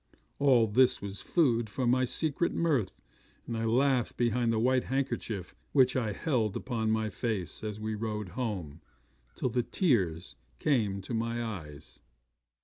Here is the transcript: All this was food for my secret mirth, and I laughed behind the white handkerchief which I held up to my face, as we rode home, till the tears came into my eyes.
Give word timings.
All 0.39 0.65
this 0.65 0.99
was 0.99 1.21
food 1.21 1.69
for 1.69 1.85
my 1.85 2.05
secret 2.05 2.53
mirth, 2.55 3.03
and 3.45 3.55
I 3.55 3.65
laughed 3.65 4.17
behind 4.17 4.51
the 4.51 4.57
white 4.57 4.85
handkerchief 4.85 5.53
which 5.73 5.95
I 5.95 6.11
held 6.11 6.57
up 6.57 6.65
to 6.65 6.87
my 6.87 7.11
face, 7.11 7.63
as 7.63 7.79
we 7.79 7.93
rode 7.93 8.29
home, 8.29 8.81
till 9.35 9.49
the 9.49 9.61
tears 9.61 10.33
came 10.57 10.93
into 10.93 11.13
my 11.13 11.43
eyes. 11.43 11.99